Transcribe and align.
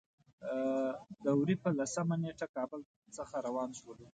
د 1.23 1.25
وري 1.39 1.55
په 1.63 1.69
لسمه 1.77 2.15
نېټه 2.23 2.47
کابل 2.55 2.81
څخه 3.17 3.35
روان 3.47 3.69
شولو. 3.79 4.07